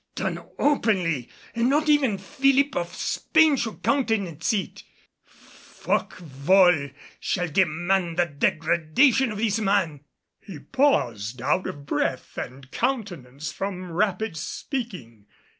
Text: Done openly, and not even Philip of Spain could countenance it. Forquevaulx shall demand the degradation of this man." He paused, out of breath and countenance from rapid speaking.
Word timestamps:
Done 0.15 0.43
openly, 0.57 1.29
and 1.53 1.69
not 1.69 1.87
even 1.87 2.17
Philip 2.17 2.75
of 2.75 2.91
Spain 2.91 3.55
could 3.55 3.83
countenance 3.83 4.51
it. 4.51 4.81
Forquevaulx 5.29 6.95
shall 7.19 7.47
demand 7.47 8.17
the 8.17 8.25
degradation 8.25 9.31
of 9.31 9.37
this 9.37 9.59
man." 9.59 9.99
He 10.39 10.57
paused, 10.57 11.39
out 11.39 11.67
of 11.67 11.85
breath 11.85 12.35
and 12.35 12.71
countenance 12.71 13.51
from 13.51 13.91
rapid 13.91 14.37
speaking. 14.37 15.27